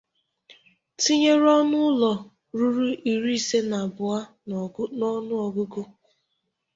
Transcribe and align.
tinyere 0.99 1.47
ọnụ 1.59 1.77
ụlọ 1.89 2.11
ruru 2.57 2.87
iri 3.11 3.33
ise 3.39 3.59
na 3.69 3.77
abụọ 3.85 4.17
n'ọnụọgụgụ 4.97 5.81